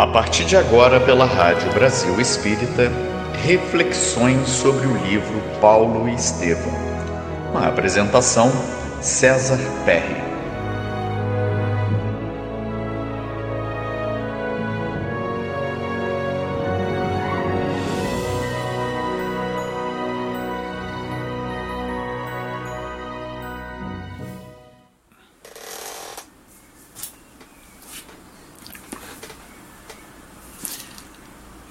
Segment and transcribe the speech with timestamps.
[0.00, 2.90] A partir de agora, pela Rádio Brasil Espírita,
[3.44, 6.72] reflexões sobre o livro Paulo e Estevão.
[7.50, 8.50] Uma apresentação,
[9.02, 10.29] César Perry.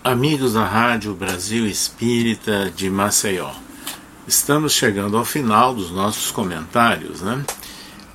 [0.09, 3.51] Amigos da Rádio Brasil Espírita de Maceió,
[4.27, 7.45] estamos chegando ao final dos nossos comentários, né?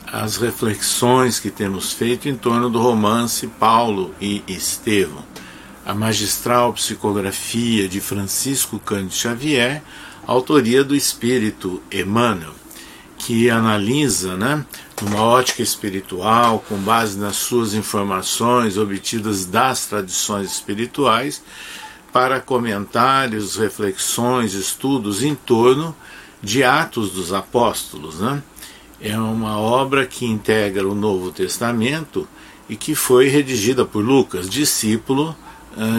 [0.04, 5.24] As reflexões que temos feito em torno do romance Paulo e Estevão,
[5.86, 9.80] a magistral psicografia de Francisco Cândido Xavier,
[10.26, 12.54] autoria do espírito Emmanuel,
[13.18, 14.66] que analisa, né,
[15.00, 21.40] numa ótica espiritual, com base nas suas informações obtidas das tradições espirituais,
[22.14, 25.96] para comentários, reflexões, estudos em torno
[26.40, 28.20] de Atos dos Apóstolos.
[28.20, 28.40] Né?
[29.00, 32.28] É uma obra que integra o Novo Testamento
[32.68, 35.34] e que foi redigida por Lucas, discípulo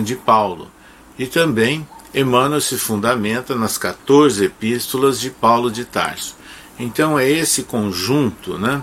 [0.05, 0.71] de Paulo.
[1.19, 6.37] E também Emmanuel se fundamenta nas 14 epístolas de Paulo de Tarso.
[6.79, 8.81] Então é esse conjunto né,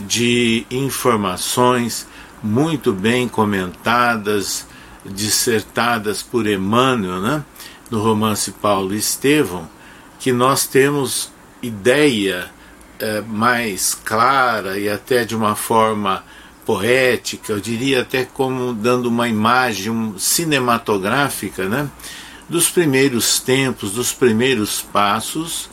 [0.00, 2.06] de informações
[2.42, 4.66] muito bem comentadas,
[5.04, 7.44] dissertadas por Emmanuel, né,
[7.90, 9.68] no romance Paulo e Estevão,
[10.18, 11.30] que nós temos
[11.62, 12.50] ideia
[12.98, 16.24] é, mais clara e até de uma forma
[16.64, 21.90] poética, eu diria até como dando uma imagem cinematográfica, né,
[22.48, 25.68] dos primeiros tempos, dos primeiros passos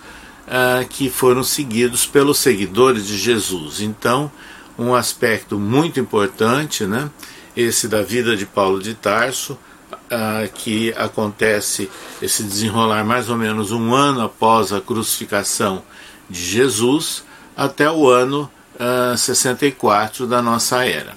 [0.48, 3.82] uh, que foram seguidos pelos seguidores de Jesus.
[3.82, 4.32] Então,
[4.78, 7.10] um aspecto muito importante, né,
[7.56, 9.58] esse da vida de Paulo de Tarso,
[9.92, 11.89] uh, que acontece
[12.22, 15.84] esse desenrolar mais ou menos um ano após a crucificação
[16.30, 17.23] de Jesus,
[17.56, 18.44] até o ano
[18.76, 21.16] uh, ah, 64 da nossa era.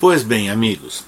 [0.00, 1.04] Pois bem, amigos,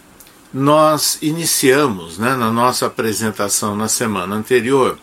[0.52, 4.98] nós iniciamos né, na nossa apresentação na semana anterior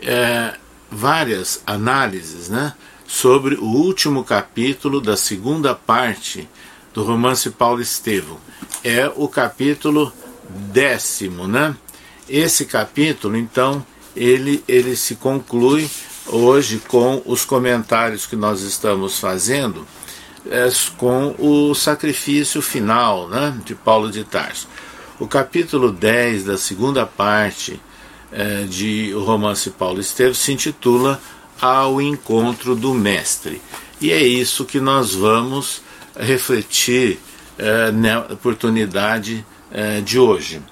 [0.00, 0.54] é,
[0.90, 2.74] várias análises né,
[3.06, 6.48] sobre o último capítulo da segunda parte
[6.92, 8.38] do romance Paulo Estevão
[8.84, 10.12] é o capítulo
[10.48, 11.74] décimo, né?
[12.28, 15.88] Esse capítulo, então, ele, ele se conclui
[16.26, 19.86] hoje com os comentários que nós estamos fazendo
[20.46, 24.68] é, com o sacrifício final né, de Paulo de Tarso.
[25.18, 27.80] O capítulo 10 da segunda parte
[28.30, 31.20] é, de O Romance Paulo Esteves se intitula
[31.60, 33.60] Ao Encontro do Mestre.
[34.00, 35.82] E é isso que nós vamos
[36.16, 37.18] refletir
[37.58, 40.62] é, na oportunidade é, de hoje.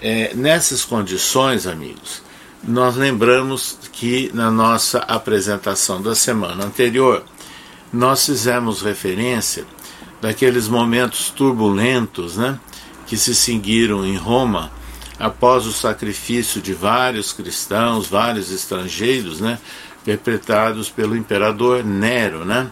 [0.00, 2.22] É, nessas condições, amigos,
[2.62, 7.24] nós lembramos que na nossa apresentação da semana anterior
[7.92, 9.64] nós fizemos referência
[10.20, 12.58] daqueles momentos turbulentos né,
[13.06, 14.70] que se seguiram em Roma
[15.18, 19.58] após o sacrifício de vários cristãos, vários estrangeiros, né,
[20.04, 22.70] perpetrados pelo imperador Nero, né,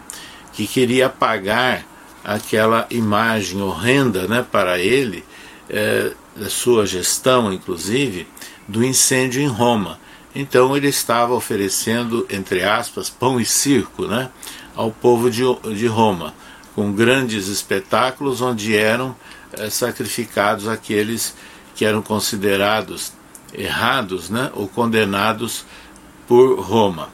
[0.53, 1.85] que queria apagar
[2.27, 5.23] aquela imagem horrenda né, para ele,
[5.69, 8.27] é, da sua gestão, inclusive,
[8.67, 9.97] do incêndio em Roma.
[10.35, 14.29] Então ele estava oferecendo, entre aspas, pão e circo né,
[14.75, 15.41] ao povo de,
[15.73, 16.33] de Roma,
[16.75, 19.15] com grandes espetáculos onde eram
[19.53, 21.33] é, sacrificados aqueles
[21.75, 23.13] que eram considerados
[23.53, 25.65] errados né, ou condenados
[26.27, 27.07] por Roma.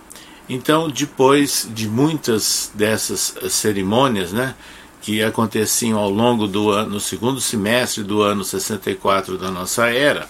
[0.50, 4.56] Então, depois de muitas dessas cerimônias, né,
[5.03, 10.30] que aconteciam ao longo do ano, no segundo semestre do ano 64 da nossa era,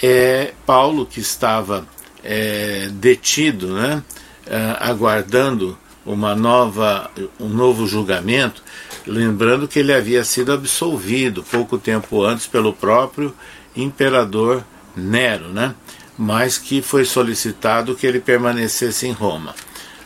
[0.00, 1.84] é, Paulo, que estava
[2.22, 4.00] é, detido, né,
[4.46, 7.10] é, aguardando uma nova,
[7.40, 8.62] um novo julgamento,
[9.04, 13.34] lembrando que ele havia sido absolvido pouco tempo antes pelo próprio
[13.74, 14.64] imperador
[14.94, 15.74] Nero, né,
[16.16, 19.52] mas que foi solicitado que ele permanecesse em Roma.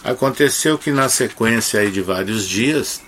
[0.02, 3.02] Aconteceu que na sequência de vários dias,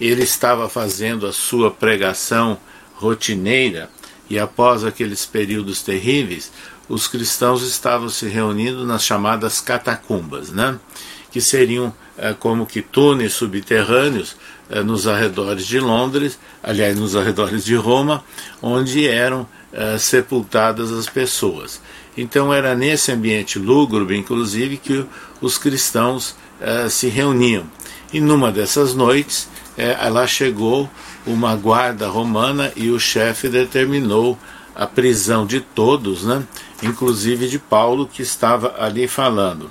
[0.00, 2.58] ele estava fazendo a sua pregação
[2.94, 3.90] rotineira
[4.28, 6.52] e após aqueles períodos terríveis,
[6.88, 10.78] os cristãos estavam se reunindo nas chamadas catacumbas, né?
[11.30, 14.36] que seriam é, como que túneis subterrâneos
[14.68, 18.24] é, nos arredores de Londres, aliás, nos arredores de Roma,
[18.60, 21.80] onde eram é, sepultadas as pessoas.
[22.16, 25.04] Então era nesse ambiente lúgubre, inclusive, que
[25.40, 26.34] os cristãos
[26.90, 27.64] se reuniam.
[28.12, 29.48] E numa dessas noites,
[29.80, 30.88] é, lá chegou
[31.26, 34.38] uma guarda romana e o chefe determinou
[34.74, 36.42] a prisão de todos, né?
[36.82, 39.70] inclusive de Paulo, que estava ali falando.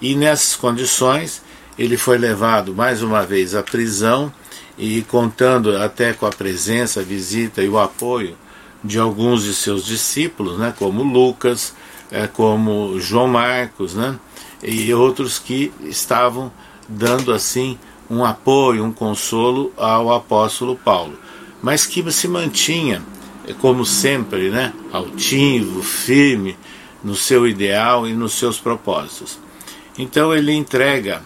[0.00, 1.42] E nessas condições,
[1.78, 4.32] ele foi levado mais uma vez à prisão
[4.78, 8.36] e contando até com a presença, a visita e o apoio
[8.82, 11.74] de alguns de seus discípulos, né, como Lucas,
[12.10, 14.18] é, como João Marcos, né,
[14.62, 16.50] e outros que estavam
[16.88, 17.78] dando assim
[18.10, 21.16] um apoio, um consolo ao apóstolo Paulo,
[21.62, 23.02] mas que se mantinha,
[23.60, 26.56] como sempre, né, altivo, firme
[27.02, 29.38] no seu ideal e nos seus propósitos.
[29.96, 31.22] Então ele entrega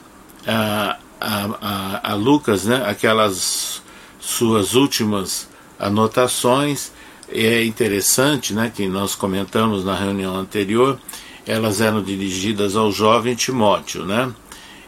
[0.46, 3.82] a, a, a, a Lucas né, aquelas
[4.20, 5.48] suas últimas
[5.78, 6.92] anotações.
[7.28, 10.98] É interessante né, que nós comentamos na reunião anterior,
[11.46, 14.32] elas eram dirigidas ao jovem Timóteo, né?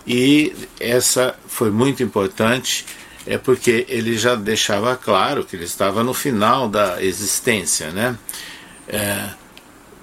[0.07, 2.85] E essa foi muito importante,
[3.27, 8.17] é porque ele já deixava claro que ele estava no final da existência, né?
[8.89, 9.31] É,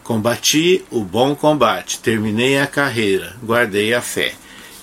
[0.03, 4.33] combati o bom combate, terminei a carreira, guardei a fé.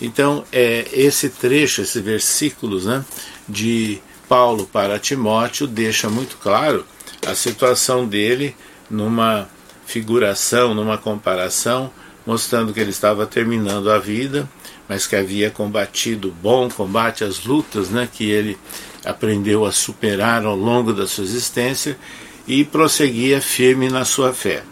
[0.00, 3.04] Então, é, esse trecho, esses versículos né,
[3.46, 6.86] de Paulo para Timóteo deixa muito claro
[7.26, 8.56] a situação dele
[8.88, 9.46] numa
[9.84, 11.90] figuração, numa comparação,
[12.26, 14.48] mostrando que ele estava terminando a vida,
[14.90, 18.58] mas que havia combatido bom combate, as lutas né, que ele
[19.04, 21.96] aprendeu a superar ao longo da sua existência
[22.44, 24.64] e prosseguia firme na sua fé.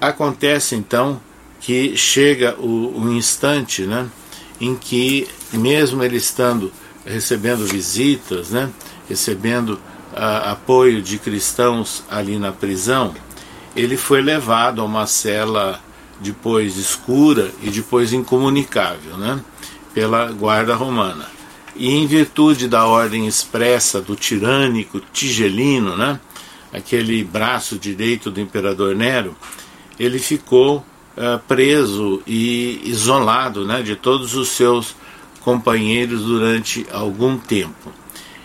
[0.00, 1.20] Acontece então
[1.60, 4.08] que chega o, o instante, né?
[4.58, 6.72] em que, mesmo ele estando
[7.04, 8.70] recebendo visitas, né,
[9.06, 9.78] recebendo
[10.14, 13.14] a, apoio de cristãos ali na prisão,
[13.76, 15.78] ele foi levado a uma cela
[16.20, 19.40] depois escura e depois incomunicável, né,
[19.94, 21.26] pela guarda romana.
[21.74, 26.18] E em virtude da ordem expressa do tirânico Tigelino, né,
[26.72, 29.36] aquele braço direito do imperador Nero,
[29.98, 34.94] ele ficou uh, preso e isolado né, de todos os seus
[35.40, 37.92] companheiros durante algum tempo.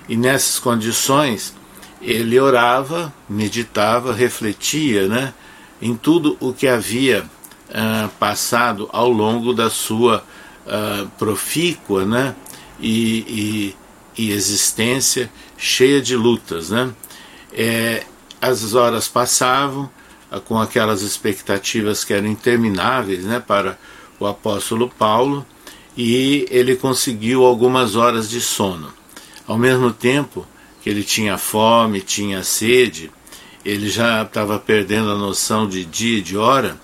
[0.08, 1.54] E nessas condições,
[2.02, 5.34] ele orava, meditava, refletia né,
[5.82, 7.26] em tudo o que havia
[7.72, 10.24] uh, passado ao longo da sua
[10.66, 12.36] uh, profícua né,
[12.80, 13.74] e,
[14.18, 16.70] e, e, existência cheia de lutas.
[16.70, 16.92] Né.
[17.54, 18.04] É,
[18.42, 19.90] as horas passavam,
[20.46, 23.78] com aquelas expectativas que eram intermináveis né, para
[24.18, 25.46] o apóstolo Paulo,
[25.96, 28.94] e ele conseguiu algumas horas de sono.
[29.46, 30.48] Ao mesmo tempo
[30.82, 33.12] que ele tinha fome, tinha sede,
[33.64, 36.80] ele já estava perdendo a noção de dia e de hora,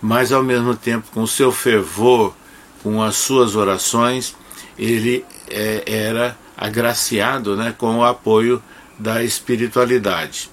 [0.00, 2.34] mas ao mesmo tempo, com seu fervor,
[2.82, 4.34] com as suas orações,
[4.78, 8.62] ele é, era agraciado né, com o apoio
[8.98, 10.50] da espiritualidade.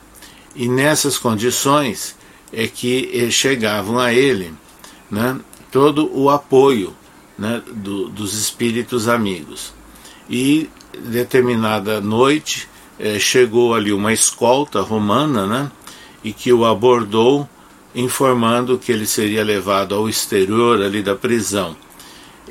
[0.56, 2.16] E nessas condições,
[2.54, 4.54] é que chegavam a ele
[5.10, 5.40] né,
[5.72, 6.96] todo o apoio
[7.38, 9.74] né, do, dos espíritos amigos.
[10.30, 10.70] E
[11.04, 12.70] determinada noite
[13.00, 15.72] é, chegou ali uma escolta romana né,
[16.24, 17.50] e que o abordou,
[17.96, 21.76] informando que ele seria levado ao exterior ali da prisão.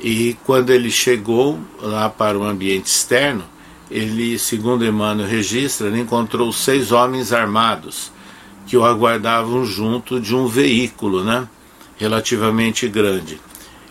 [0.01, 3.43] E quando ele chegou lá para o ambiente externo,
[3.91, 8.11] ele, segundo Emmanuel registra, ele encontrou seis homens armados
[8.65, 11.47] que o aguardavam junto de um veículo, né,
[11.97, 13.39] relativamente grande.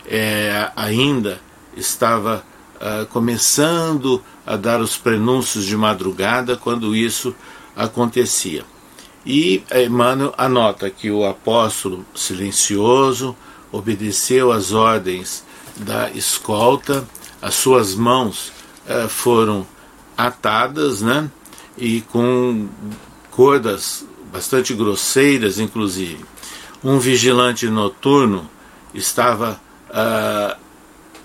[0.05, 1.39] É, ainda
[1.77, 2.43] estava
[2.75, 7.33] uh, começando a dar os prenúncios de madrugada quando isso
[7.75, 8.65] acontecia.
[9.25, 13.35] E Emmanuel anota que o apóstolo silencioso
[13.71, 15.43] obedeceu às ordens
[15.77, 17.07] da escolta,
[17.41, 18.51] as suas mãos
[18.85, 19.65] uh, foram
[20.17, 21.29] atadas, né,
[21.77, 22.67] e com
[23.31, 26.23] cordas bastante grosseiras, inclusive.
[26.83, 28.49] Um vigilante noturno
[28.93, 30.57] estava uh,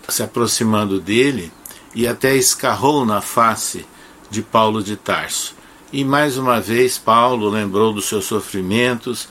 [0.08, 1.52] se aproximando dele
[1.94, 3.84] e até escarrou na face
[4.30, 5.54] de Paulo de Tarso.
[5.92, 9.28] E mais uma vez Paulo lembrou dos seus sofrimentos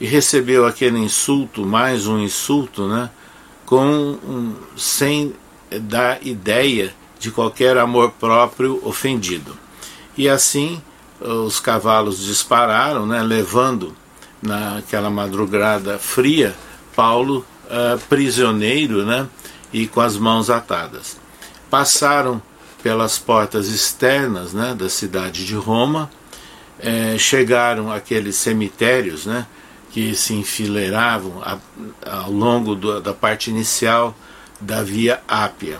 [0.00, 3.10] e recebeu aquele insulto, mais um insulto, né,
[3.64, 5.34] com um, sem
[5.82, 9.56] dar ideia de qualquer amor próprio ofendido.
[10.16, 10.82] E assim
[11.20, 13.94] os cavalos dispararam, né, levando
[14.42, 16.56] naquela madrugada fria
[16.96, 19.28] Paulo uh, prisioneiro né,
[19.72, 21.18] e com as mãos atadas.
[21.68, 22.42] Passaram
[22.82, 26.10] pelas portas externas né, da cidade de Roma,
[26.78, 29.46] eh, chegaram àqueles cemitérios né,
[29.90, 31.58] que se enfileiravam a,
[32.22, 34.14] ao longo do, da parte inicial
[34.60, 35.78] da Via Ápia.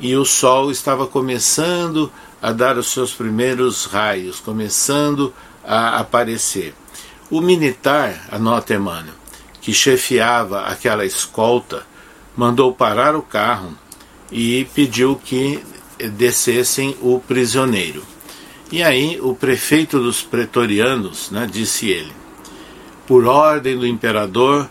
[0.00, 5.32] e o sol estava começando a dar os seus primeiros raios, começando
[5.64, 6.74] a aparecer.
[7.30, 9.14] O militar, anota Emmanuel,
[9.60, 11.84] que chefiava aquela escolta,
[12.36, 13.72] mandou parar o carro
[14.30, 15.62] e pediu que
[15.98, 18.02] descessem o prisioneiro.
[18.70, 22.12] E aí o prefeito dos pretorianos, né, disse ele,
[23.06, 24.68] por ordem do imperador,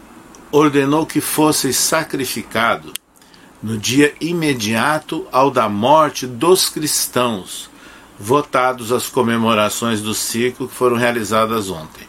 [0.51, 2.91] ordenou que fosse sacrificado
[3.63, 7.69] no dia imediato ao da morte dos cristãos,
[8.19, 12.07] votados às comemorações do ciclo que foram realizadas ontem.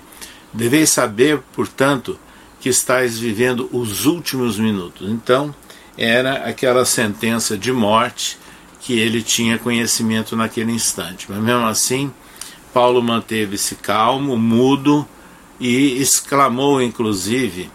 [0.52, 2.18] Deveis saber, portanto,
[2.60, 5.08] que estáis vivendo os últimos minutos.
[5.08, 5.54] Então,
[5.96, 8.38] era aquela sentença de morte
[8.86, 11.26] que ele tinha conhecimento naquele instante.
[11.28, 12.12] Mas mesmo assim,
[12.72, 15.04] Paulo manteve-se calmo, mudo
[15.58, 17.68] e exclamou, inclusive,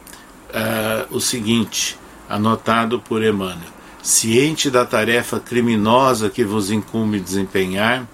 [0.51, 1.99] uh, o seguinte:
[2.29, 3.81] anotado por Emmanuel.
[4.01, 8.07] Ciente da tarefa criminosa que vos incumbe desempenhar,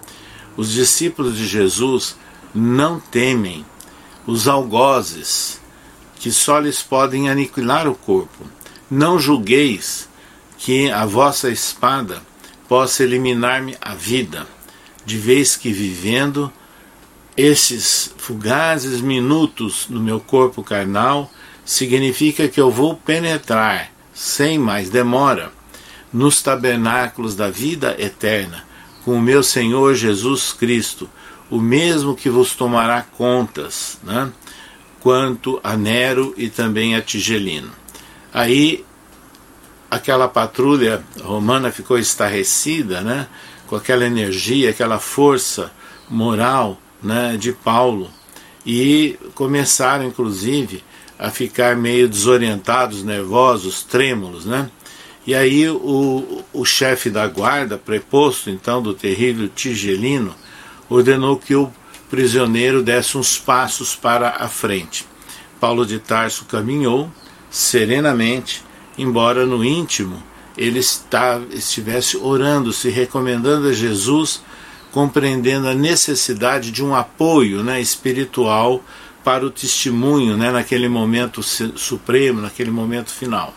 [0.57, 2.17] os discípulos de Jesus
[2.53, 3.63] não temem
[4.25, 5.61] os algozes
[6.15, 8.43] que só lhes podem aniquilar o corpo.
[8.89, 10.09] Não julgueis
[10.57, 12.25] que a vossa espada
[12.67, 14.47] possa eliminar-me a vida,
[15.05, 16.51] de vez que vivendo
[17.35, 21.31] esses fugazes minutos no meu corpo carnal
[21.63, 25.51] significa que eu vou penetrar, sem mais demora,
[26.11, 28.65] nos tabernáculos da vida eterna,
[29.05, 31.09] com o meu Senhor Jesus Cristo,
[31.49, 34.31] o mesmo que vos tomará contas, né?
[34.99, 37.71] quanto a Nero e também a Tigelino.
[38.33, 38.83] Aí
[39.89, 43.27] aquela patrulha romana ficou estarrecida, né?
[43.67, 45.71] com aquela energia, aquela força
[46.09, 48.09] moral né, de Paulo,
[48.65, 50.83] e começaram inclusive
[51.19, 54.69] a ficar meio desorientados, nervosos, trêmulos, né?
[55.25, 60.33] E aí o, o chefe da guarda, preposto então do terrível Tigelino,
[60.89, 61.71] ordenou que o
[62.09, 65.05] prisioneiro desse uns passos para a frente.
[65.59, 67.11] Paulo de Tarso caminhou
[67.49, 68.63] serenamente,
[68.97, 70.21] embora no íntimo
[70.57, 74.41] ele está, estivesse orando, se recomendando a Jesus,
[74.91, 78.83] compreendendo a necessidade de um apoio né, espiritual
[79.23, 83.53] para o testemunho né, naquele momento supremo, naquele momento final.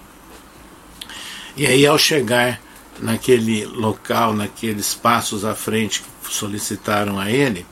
[1.56, 2.60] E aí, ao chegar
[3.00, 7.64] naquele local, naqueles passos à frente que solicitaram a ele,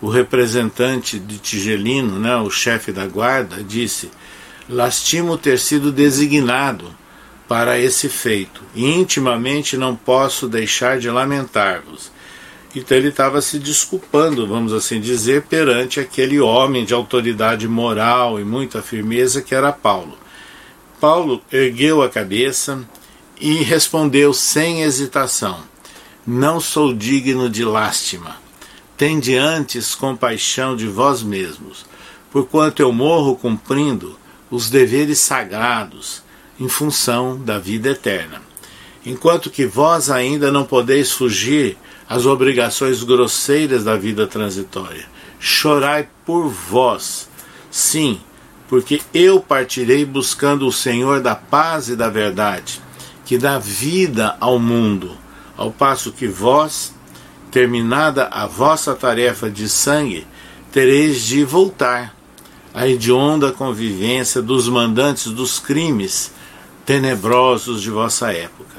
[0.00, 4.10] o representante de Tigelino, né, o chefe da guarda, disse:
[4.68, 6.92] Lastimo ter sido designado
[7.48, 12.14] para esse feito, intimamente não posso deixar de lamentar-vos
[12.74, 18.44] então ele estava se desculpando, vamos assim dizer, perante aquele homem de autoridade moral e
[18.44, 20.18] muita firmeza que era Paulo.
[21.00, 22.82] Paulo ergueu a cabeça
[23.40, 25.60] e respondeu sem hesitação:
[26.26, 28.42] Não sou digno de lástima.
[28.96, 31.86] Tende antes compaixão de vós mesmos,
[32.32, 34.18] porquanto eu morro cumprindo
[34.50, 36.23] os deveres sagrados
[36.58, 38.42] em função da vida eterna.
[39.04, 41.76] Enquanto que vós ainda não podeis fugir
[42.08, 45.06] as obrigações grosseiras da vida transitória.
[45.38, 47.28] Chorai por vós.
[47.70, 48.20] Sim,
[48.68, 52.80] porque eu partirei buscando o Senhor da paz e da verdade,
[53.24, 55.12] que dá vida ao mundo,
[55.56, 56.94] ao passo que vós,
[57.50, 60.26] terminada a vossa tarefa de sangue,
[60.72, 62.14] tereis de voltar
[62.72, 66.32] à hedionda convivência dos mandantes dos crimes
[66.84, 68.76] tenebrosos de vossa época.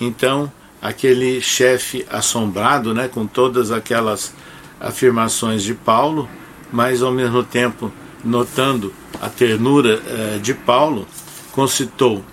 [0.00, 4.34] Então, aquele chefe assombrado né, com todas aquelas
[4.80, 6.28] afirmações de Paulo,
[6.72, 7.92] mas ao mesmo tempo
[8.24, 11.06] notando a ternura eh, de Paulo,
[11.52, 12.24] concitou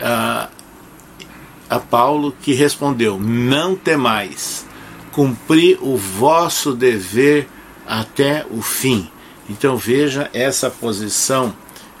[0.00, 0.48] a,
[1.68, 4.66] a Paulo que respondeu: Não temais,
[5.12, 7.48] cumpri o vosso dever
[7.86, 9.10] até o fim.
[9.48, 11.54] Então veja essa posição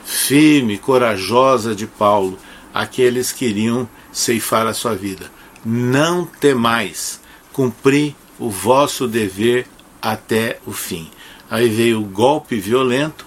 [0.04, 2.38] firme, corajosa de Paulo,
[2.82, 5.30] aqueles que iriam ceifar a sua vida
[5.64, 7.20] não temais,
[7.52, 9.66] cumpri o vosso dever
[10.00, 11.10] até o fim.
[11.50, 13.26] Aí veio o golpe violento,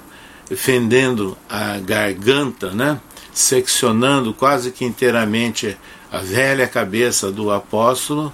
[0.56, 3.02] fendendo a garganta, né?
[3.34, 5.78] seccionando quase que inteiramente
[6.12, 8.34] a velha cabeça do apóstolo,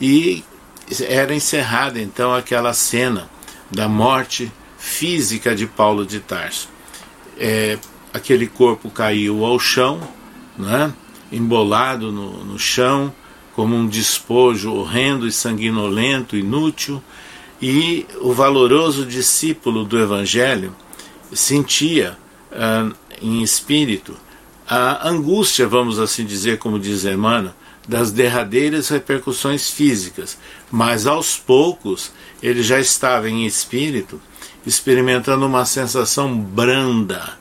[0.00, 0.42] e
[1.02, 3.28] era encerrada então aquela cena
[3.70, 6.68] da morte física de Paulo de Tarso.
[7.38, 7.78] É,
[8.12, 10.00] aquele corpo caiu ao chão,
[10.58, 10.92] né?
[11.30, 13.12] embolado no, no chão,
[13.54, 17.02] como um despojo horrendo e sanguinolento, inútil,
[17.60, 20.74] e o valoroso discípulo do Evangelho
[21.32, 22.18] sentia
[22.50, 24.16] uh, em espírito
[24.68, 27.54] a angústia, vamos assim dizer, como diz Emmanuel,
[27.86, 30.38] das derradeiras repercussões físicas,
[30.70, 34.20] mas aos poucos ele já estava em espírito
[34.64, 37.36] experimentando uma sensação branda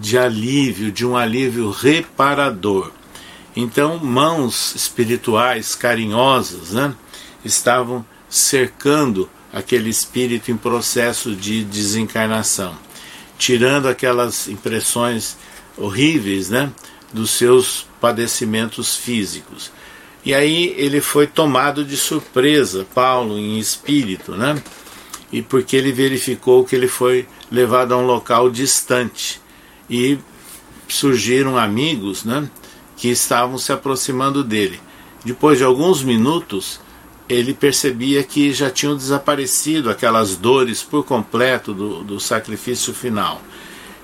[0.00, 2.90] de alívio, de um alívio reparador.
[3.54, 6.94] Então, mãos espirituais carinhosas né,
[7.44, 12.76] estavam cercando aquele espírito em processo de desencarnação,
[13.38, 15.36] tirando aquelas impressões
[15.78, 16.70] horríveis né,
[17.12, 19.70] dos seus padecimentos físicos.
[20.22, 24.60] E aí ele foi tomado de surpresa, Paulo, em espírito, né?
[25.32, 29.40] E porque ele verificou que ele foi levado a um local distante
[29.88, 30.18] e
[30.88, 32.48] surgiram amigos, né?
[32.96, 34.80] Que estavam se aproximando dele.
[35.24, 36.80] Depois de alguns minutos,
[37.28, 43.42] ele percebia que já tinham desaparecido aquelas dores por completo do, do sacrifício final.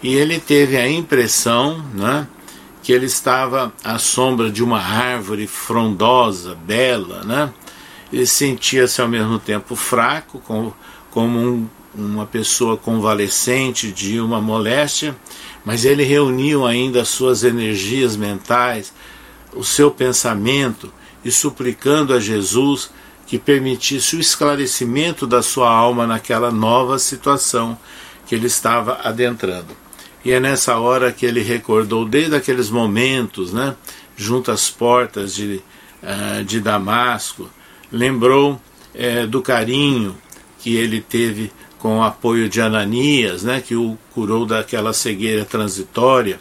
[0.02, 2.26] E ele teve a impressão, né?
[2.82, 7.52] que ele estava à sombra de uma árvore frondosa, bela, né?
[8.12, 10.76] Ele sentia-se ao mesmo tempo fraco, como,
[11.10, 15.16] como um, uma pessoa convalescente de uma moléstia,
[15.64, 18.92] mas ele reuniu ainda as suas energias mentais,
[19.54, 20.92] o seu pensamento
[21.24, 22.90] e suplicando a Jesus
[23.26, 27.78] que permitisse o esclarecimento da sua alma naquela nova situação
[28.26, 29.76] que ele estava adentrando.
[30.24, 33.74] E é nessa hora que ele recordou, desde aqueles momentos, né,
[34.16, 35.62] junto às portas de,
[36.02, 37.48] uh, de Damasco,
[37.90, 38.60] lembrou
[38.94, 40.16] uh, do carinho
[40.58, 41.50] que ele teve
[41.82, 46.38] com o apoio de Ananias, né, que o curou daquela cegueira transitória,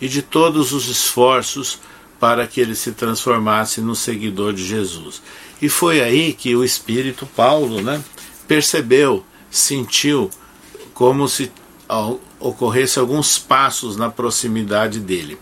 [0.00, 1.78] e de todos os esforços
[2.18, 5.22] para que ele se transformasse no seguidor de Jesus.
[5.62, 8.02] E foi aí que o Espírito Paulo né,
[8.48, 10.28] percebeu, sentiu
[10.92, 11.52] como se
[12.40, 15.38] ocorresse alguns passos na proximidade dele.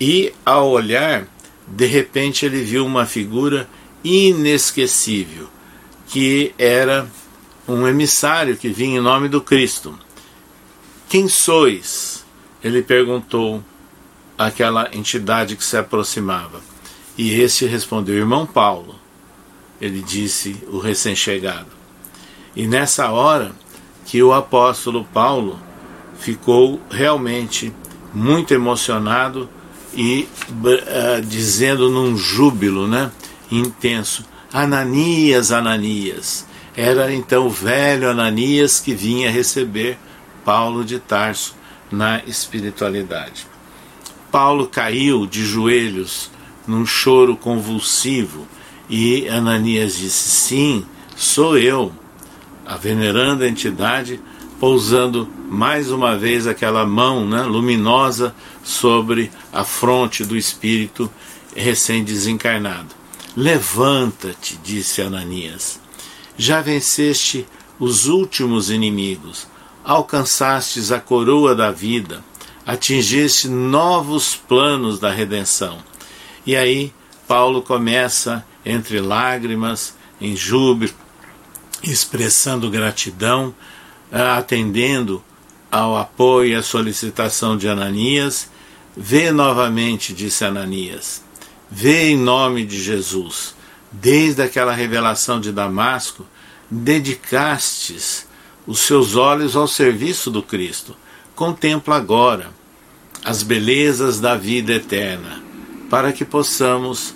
[0.00, 1.28] E ao olhar,
[1.68, 3.68] de repente ele viu uma figura
[4.02, 5.48] inesquecível,
[6.06, 7.06] que era
[7.74, 9.98] um emissário que vinha em nome do Cristo.
[11.08, 12.24] Quem sois?
[12.62, 13.62] Ele perguntou
[14.36, 16.60] àquela entidade que se aproximava.
[17.16, 18.94] E esse respondeu: Irmão Paulo.
[19.80, 21.68] Ele disse, o recém-chegado.
[22.54, 23.52] E nessa hora
[24.04, 25.58] que o apóstolo Paulo
[26.18, 27.72] ficou realmente
[28.12, 29.48] muito emocionado
[29.94, 33.10] e uh, dizendo num júbilo né,
[33.50, 36.46] intenso: Ananias, Ananias.
[36.82, 39.98] Era então o velho Ananias que vinha receber
[40.46, 41.54] Paulo de Tarso
[41.92, 43.46] na espiritualidade.
[44.32, 46.30] Paulo caiu de joelhos
[46.66, 48.48] num choro convulsivo
[48.88, 51.92] e Ananias disse: Sim, sou eu.
[52.64, 54.18] A veneranda entidade
[54.58, 61.12] pousando mais uma vez aquela mão né, luminosa sobre a fronte do espírito
[61.54, 62.88] recém-desencarnado.
[63.36, 65.78] Levanta-te, disse Ananias.
[66.36, 67.46] Já venceste
[67.78, 69.46] os últimos inimigos,
[69.84, 72.22] alcançastes a coroa da vida,
[72.66, 75.78] atingiste novos planos da redenção.
[76.46, 76.92] E aí
[77.26, 80.92] Paulo começa, entre lágrimas, em júbilo,
[81.82, 83.54] expressando gratidão,
[84.12, 85.22] atendendo
[85.70, 88.50] ao apoio e à solicitação de Ananias,
[88.96, 91.22] vê novamente, disse Ananias,
[91.70, 93.54] vê em nome de Jesus.
[93.92, 96.26] Desde aquela revelação de Damasco,
[96.70, 98.26] dedicastes
[98.66, 100.96] os seus olhos ao serviço do Cristo.
[101.34, 102.50] Contempla agora
[103.24, 105.42] as belezas da vida eterna,
[105.88, 107.14] para que possamos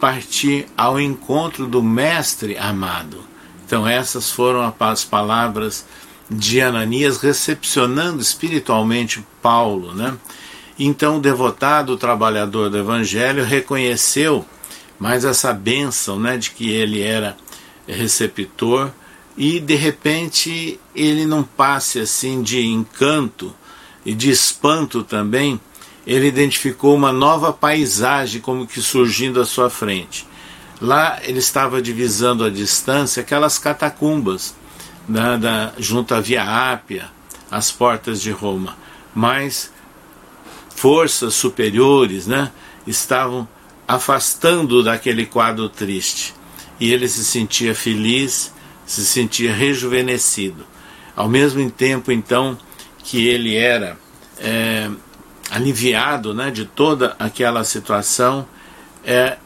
[0.00, 3.22] partir ao encontro do Mestre amado.
[3.66, 5.84] Então, essas foram as palavras
[6.30, 10.16] de Ananias recepcionando espiritualmente Paulo, né?
[10.78, 14.44] Então o devotado trabalhador do evangelho reconheceu
[15.02, 17.36] mais essa bênção, né, de que ele era
[17.88, 18.88] receptor
[19.36, 23.52] e de repente ele não passe assim de encanto
[24.06, 25.60] e de espanto também,
[26.06, 30.24] ele identificou uma nova paisagem como que surgindo à sua frente.
[30.80, 34.54] Lá ele estava divisando a distância aquelas catacumbas
[35.08, 37.10] da, da, junto à Via Ápia,
[37.50, 38.76] às portas de Roma.
[39.12, 39.72] Mas
[40.76, 42.52] forças superiores né,
[42.86, 43.48] estavam
[43.94, 46.34] afastando daquele quadro triste.
[46.78, 48.52] E ele se sentia feliz,
[48.86, 50.66] se sentia rejuvenescido.
[51.14, 52.58] Ao mesmo tempo, então,
[53.04, 53.98] que ele era
[54.38, 54.90] é,
[55.50, 58.46] aliviado né, de toda aquela situação,
[59.04, 59.36] é,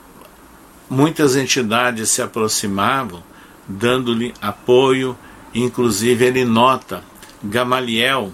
[0.88, 3.22] muitas entidades se aproximavam,
[3.68, 5.16] dando-lhe apoio
[5.56, 7.02] Inclusive ele nota
[7.42, 8.30] Gamaliel,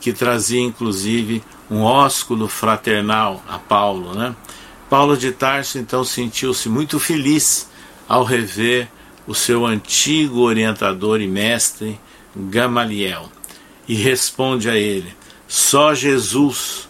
[0.00, 4.34] que trazia inclusive um ósculo fraternal a Paulo, né?
[4.94, 7.68] Paulo de Tarso então sentiu-se muito feliz
[8.08, 8.86] ao rever
[9.26, 11.98] o seu antigo orientador e mestre,
[12.36, 13.28] Gamaliel,
[13.88, 15.12] e responde a ele:
[15.48, 16.88] Só Jesus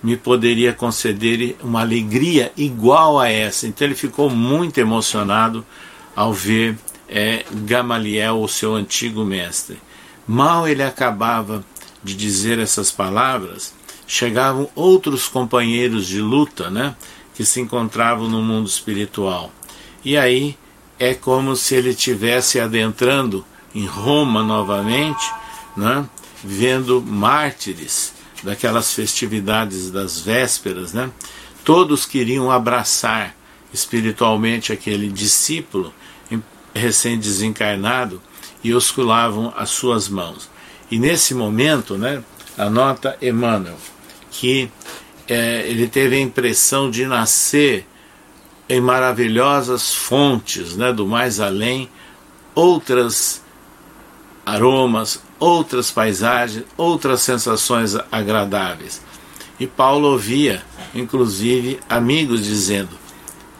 [0.00, 3.66] me poderia conceder uma alegria igual a essa.
[3.66, 5.66] Então ele ficou muito emocionado
[6.14, 9.76] ao ver é, Gamaliel, o seu antigo mestre.
[10.24, 11.64] Mal ele acabava
[12.00, 13.74] de dizer essas palavras,
[14.06, 16.94] chegavam outros companheiros de luta, né,
[17.40, 19.50] que se encontravam no mundo espiritual.
[20.04, 20.58] E aí
[20.98, 25.24] é como se ele estivesse adentrando em Roma novamente,
[25.74, 26.06] né,
[26.44, 31.10] vendo mártires daquelas festividades das vésperas, né?
[31.64, 33.34] Todos queriam abraçar
[33.72, 35.94] espiritualmente aquele discípulo
[36.74, 38.20] recém-desencarnado
[38.62, 40.50] e osculavam as suas mãos.
[40.90, 42.22] E nesse momento, né,
[42.58, 43.78] anota Emmanuel
[44.30, 44.70] que
[45.30, 47.86] é, ele teve a impressão de nascer
[48.68, 51.88] em maravilhosas fontes né, do mais além,
[52.52, 53.40] outras
[54.44, 59.00] aromas, outras paisagens, outras sensações agradáveis.
[59.60, 62.90] E Paulo ouvia, inclusive, amigos dizendo: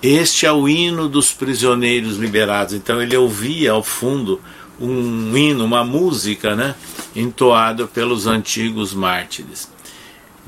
[0.02, 2.74] Este é o hino dos prisioneiros liberados.
[2.74, 4.40] Então ele ouvia ao fundo
[4.80, 6.74] um hino, uma música, né,
[7.14, 9.68] entoada pelos antigos mártires.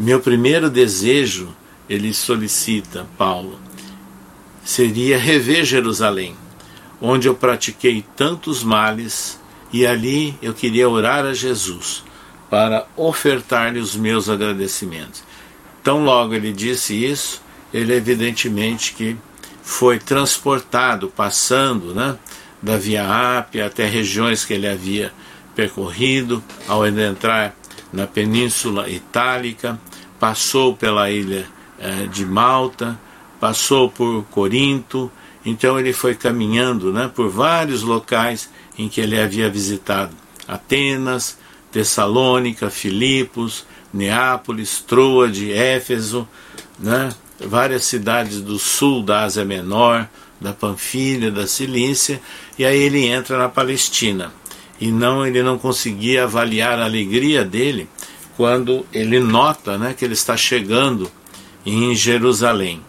[0.03, 1.55] Meu primeiro desejo,
[1.89, 3.57] ele solicita, Paulo,
[4.65, 6.35] seria rever Jerusalém,
[7.01, 9.39] onde eu pratiquei tantos males
[9.73, 12.03] e ali eu queria orar a Jesus
[12.51, 15.23] para ofertar-lhe os meus agradecimentos.
[15.85, 17.41] Tão logo ele disse isso,
[17.73, 19.17] ele evidentemente que
[19.63, 22.19] foi transportado, passando né,
[22.61, 25.13] da Via Ápia até regiões que ele havia
[25.55, 27.55] percorrido, ao entrar
[27.93, 29.79] na Península Itálica,
[30.23, 31.45] passou pela ilha
[31.81, 32.97] eh, de Malta,
[33.41, 35.11] passou por Corinto,
[35.45, 40.15] então ele foi caminhando né, por vários locais em que ele havia visitado
[40.47, 41.37] Atenas,
[41.73, 46.29] Tessalônica, Filipos, Neápolis, Troade, Éfeso,
[46.79, 47.13] né?
[47.45, 50.09] várias cidades do sul da Ásia Menor,
[50.41, 52.23] da Panfilha, da Cilícia,
[52.57, 54.33] e aí ele entra na Palestina.
[54.81, 57.89] E não ele não conseguia avaliar a alegria dele
[58.37, 61.11] quando ele nota né, que ele está chegando
[61.65, 62.83] em Jerusalém.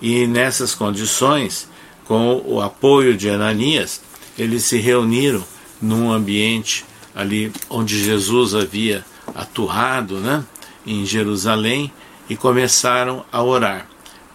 [0.00, 1.68] E nessas condições,
[2.04, 4.00] com o apoio de Ananias,
[4.38, 5.44] eles se reuniram
[5.80, 9.04] num ambiente ali onde Jesus havia
[9.34, 10.44] atuado, né,
[10.86, 11.92] em Jerusalém,
[12.28, 13.86] e começaram a orar.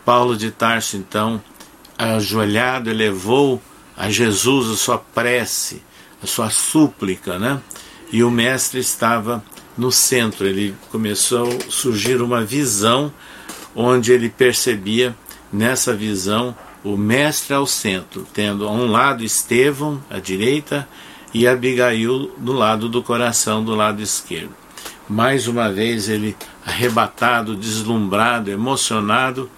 [0.05, 1.41] Paulo de Tarso, então,
[1.97, 3.61] ajoelhado, elevou
[3.95, 5.83] a Jesus a sua prece,
[6.23, 7.59] a sua súplica, né?
[8.11, 9.43] E o mestre estava
[9.79, 10.45] no centro.
[10.45, 13.11] Ele começou a surgir uma visão
[13.73, 15.15] onde ele percebia
[15.51, 20.87] nessa visão o mestre ao centro, tendo a um lado Estevão, à direita,
[21.33, 24.51] e Abigail do lado do coração, do lado esquerdo.
[25.07, 29.49] Mais uma vez ele, arrebatado, deslumbrado, emocionado,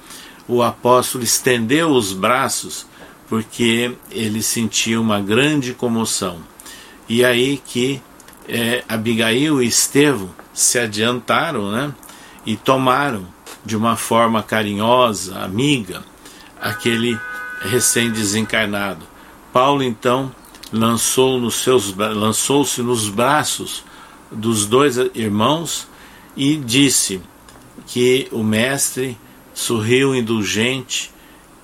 [0.48, 2.86] o apóstolo estendeu os braços
[3.28, 6.40] porque ele sentia uma grande comoção.
[7.08, 8.02] E aí que
[8.48, 11.94] é, Abigail e Estevão se adiantaram né,
[12.46, 13.28] e tomaram
[13.64, 16.04] de uma forma carinhosa, amiga,
[16.60, 17.18] aquele
[17.62, 19.06] recém-desencarnado.
[19.54, 20.34] Paulo então
[20.72, 23.84] lançou nos seus lançou-se nos braços
[24.32, 25.88] dos dois irmãos
[26.36, 27.22] e disse
[27.86, 29.18] que o mestre
[29.54, 31.12] sorriu indulgente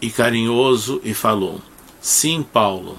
[0.01, 1.61] e carinhoso e falou:
[2.01, 2.97] Sim, Paulo,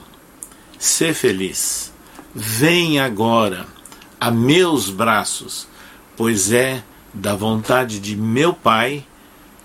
[0.78, 1.92] sê feliz.
[2.34, 3.66] Vem agora
[4.20, 5.66] a meus braços,
[6.16, 9.04] pois é da vontade de meu Pai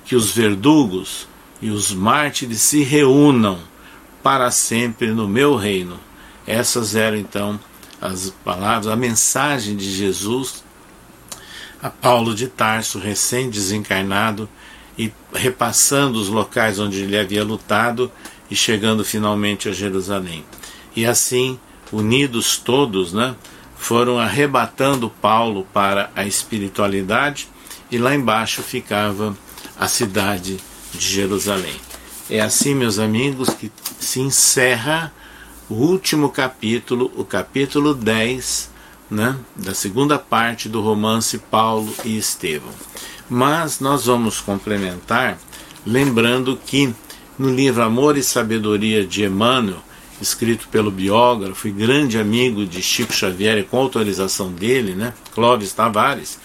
[0.06, 1.28] que os verdugos
[1.62, 3.60] e os mártires se reúnam
[4.22, 6.00] para sempre no meu reino.
[6.46, 7.60] Essas eram então
[8.02, 10.64] as palavras, a mensagem de Jesus
[11.84, 14.48] a Paulo de Tarso, recém-desencarnado,
[14.98, 18.10] e repassando os locais onde ele havia lutado
[18.50, 20.46] e chegando finalmente a Jerusalém.
[20.96, 21.60] E assim,
[21.94, 23.36] unidos todos, né,
[23.78, 27.48] foram arrebatando Paulo para a espiritualidade
[27.92, 29.38] e lá embaixo ficava
[29.80, 30.58] a cidade
[30.94, 31.76] de Jerusalém.
[32.30, 35.14] É assim, meus amigos, que se encerra
[35.70, 38.72] o último capítulo, o capítulo 10,
[39.12, 42.72] né, da segunda parte do romance Paulo e Estevão.
[43.30, 45.38] Mas nós vamos complementar
[45.86, 46.94] lembrando que
[47.38, 49.84] no livro Amor e Sabedoria de Emmanuel,
[50.22, 55.74] escrito pelo biógrafo e grande amigo de Chico Xavier, e com autorização dele, né, Clóvis
[55.74, 56.40] Tavares,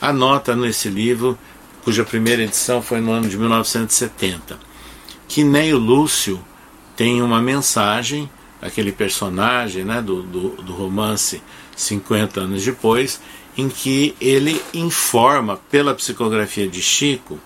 [0.00, 1.38] anota nesse livro
[1.82, 4.58] cuja primeira edição foi no ano de 1970.
[5.28, 6.42] que Neio Lúcio
[6.96, 8.28] tem uma mensagem,
[8.60, 11.42] aquele personagem né, do, do, do romance
[11.76, 13.20] 50 anos depois,
[13.56, 17.38] em que ele informa, pela psicografia de Chico,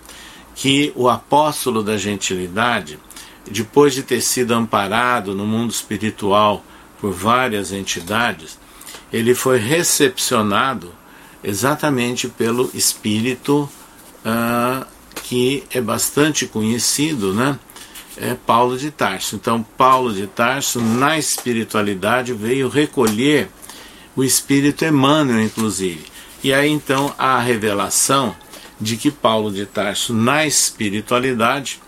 [0.55, 2.99] que o apóstolo da gentilidade,
[3.49, 6.63] depois de ter sido amparado no mundo espiritual
[6.99, 8.59] por várias entidades,
[9.11, 10.93] ele foi recepcionado
[11.43, 13.69] exatamente pelo espírito
[14.25, 14.85] uh,
[15.23, 17.57] que é bastante conhecido, né?
[18.17, 19.35] É Paulo de Tarso.
[19.35, 23.49] Então, Paulo de Tarso, na espiritualidade, veio recolher
[24.15, 26.03] o espírito Emmanuel, inclusive.
[26.43, 28.35] E aí então a revelação
[28.79, 31.81] de que Paulo de Tarso, na espiritualidade,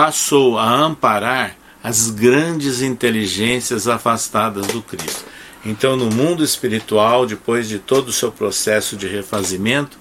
[0.00, 5.26] passou a amparar as grandes inteligências afastadas do Cristo.
[5.62, 9.98] Então, no mundo espiritual, depois de todo o seu processo de refazimento,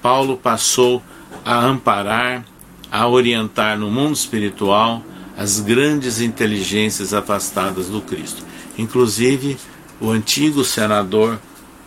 [0.00, 1.02] Paulo passou
[1.44, 2.42] a amparar,
[2.90, 5.04] a orientar no mundo espiritual
[5.36, 8.42] as grandes inteligências afastadas do Cristo.
[8.78, 9.58] Inclusive,
[10.00, 11.38] o antigo senador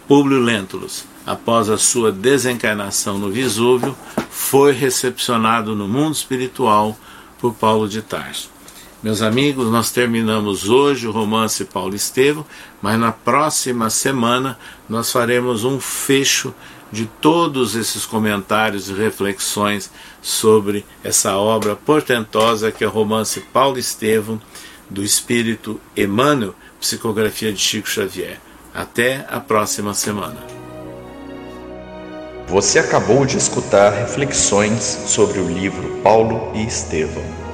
[0.08, 3.97] Públio Lentulus, após a sua desencarnação no Vesúvio,
[4.30, 6.95] foi recepcionado no mundo espiritual
[7.39, 8.50] por Paulo de Tarso.
[9.04, 12.45] Meus amigos, nós terminamos hoje o romance Paulo Estevam,
[12.82, 14.58] mas na próxima semana
[14.89, 16.54] nós faremos um fecho
[16.91, 23.78] de todos esses comentários e reflexões sobre essa obra portentosa que é o romance Paulo
[23.78, 24.41] Estevam,
[24.89, 28.39] do espírito Emmanuel, psicografia de Chico Xavier.
[28.74, 30.55] Até a próxima semana.
[32.47, 37.44] Você acabou de escutar reflexões sobre o livro Paulo e Estevão